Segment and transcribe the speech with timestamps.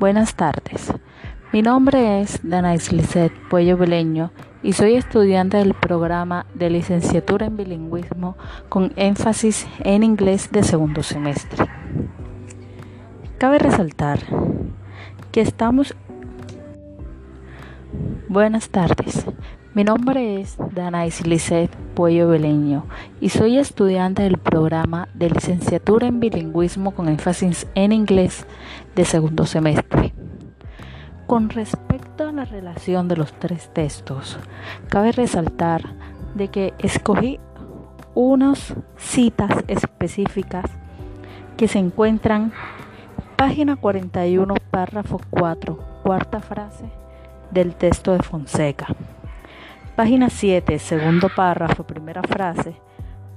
[0.00, 0.94] Buenas tardes.
[1.52, 7.58] Mi nombre es Danais Lisset Puello Beleño y soy estudiante del programa de licenciatura en
[7.58, 8.34] bilingüismo
[8.70, 11.66] con énfasis en inglés de segundo semestre.
[13.36, 14.20] Cabe resaltar
[15.32, 15.94] que estamos...
[18.26, 19.26] Buenas tardes.
[19.74, 22.86] Mi nombre es Danais Lisset Puello Beleño
[23.20, 28.46] y soy estudiante del programa de licenciatura en bilingüismo con énfasis en inglés
[28.96, 30.14] de segundo semestre.
[31.26, 34.38] Con respecto a la relación de los tres textos,
[34.88, 35.82] cabe resaltar
[36.34, 37.38] de que escogí
[38.14, 40.70] unas citas específicas
[41.58, 42.50] que se encuentran
[43.36, 46.86] página 41, párrafo 4, cuarta frase
[47.50, 48.86] del texto de Fonseca.
[50.00, 52.74] Página 7, segundo párrafo, primera frase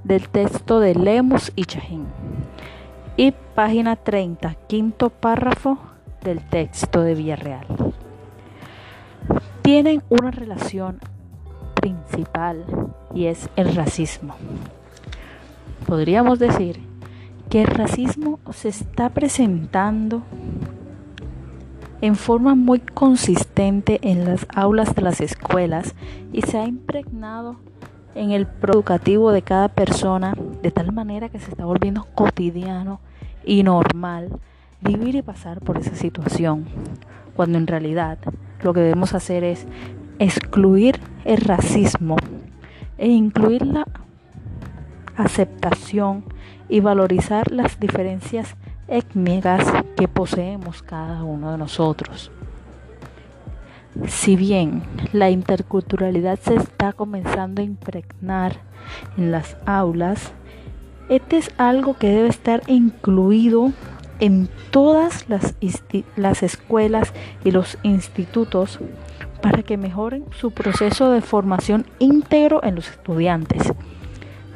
[0.06, 2.06] del texto de Lemus y Chajín.
[3.18, 5.78] Y página 30, quinto párrafo
[6.22, 7.68] del texto de Villarreal.
[9.62, 11.02] Tienen una relación
[11.74, 12.64] principal
[13.14, 14.34] y es el racismo.
[15.86, 16.80] Podríamos decir
[17.50, 20.24] que el racismo se está presentando
[22.04, 25.96] en forma muy consistente en las aulas de las escuelas
[26.34, 27.56] y se ha impregnado
[28.14, 33.00] en el educativo de cada persona de tal manera que se está volviendo cotidiano
[33.46, 34.38] y normal
[34.82, 36.66] vivir y pasar por esa situación,
[37.38, 38.18] cuando en realidad
[38.62, 39.66] lo que debemos hacer es
[40.20, 42.18] excluir el racismo
[42.98, 43.88] e incluir la
[45.16, 46.26] aceptación
[46.68, 52.32] y valorizar las diferencias étnicas que poseemos cada uno de nosotros.
[54.08, 54.82] Si bien
[55.12, 58.58] la interculturalidad se está comenzando a impregnar
[59.18, 60.34] en las aulas,
[61.10, 63.72] este es algo que debe estar incluido
[64.20, 65.56] en todas las,
[66.16, 68.80] las escuelas y los institutos
[69.42, 73.74] para que mejoren su proceso de formación íntegro en los estudiantes.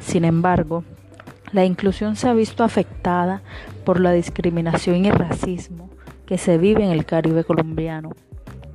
[0.00, 0.84] Sin embargo,
[1.52, 3.42] la inclusión se ha visto afectada
[3.84, 5.90] por la discriminación y el racismo
[6.26, 8.10] que se vive en el Caribe colombiano,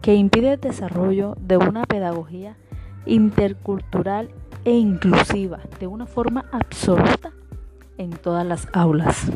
[0.01, 2.57] que impide el desarrollo de una pedagogía
[3.05, 4.29] intercultural
[4.65, 7.31] e inclusiva de una forma absoluta
[7.97, 9.27] en todas las aulas.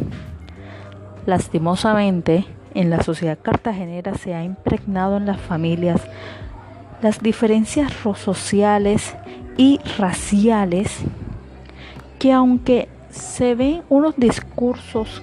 [1.26, 6.02] Lastimosamente, en la sociedad cartagenera se ha impregnado en las familias
[7.02, 9.16] las diferencias sociales
[9.58, 11.02] y raciales
[12.18, 15.22] que aunque se ven unos discursos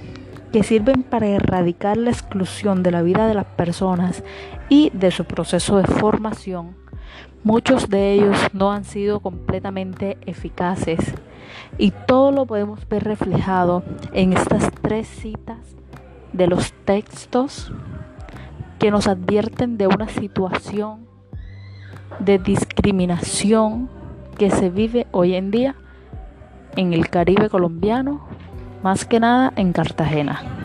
[0.53, 4.23] que sirven para erradicar la exclusión de la vida de las personas
[4.69, 6.77] y de su proceso de formación,
[7.43, 11.01] muchos de ellos no han sido completamente eficaces
[11.79, 13.83] y todo lo podemos ver reflejado
[14.13, 15.59] en estas tres citas
[16.33, 17.73] de los textos
[18.79, 21.07] que nos advierten de una situación
[22.19, 23.89] de discriminación
[24.39, 25.75] que se vive hoy en día
[26.77, 28.21] en el Caribe colombiano,
[28.83, 30.64] más que nada en Cartagena.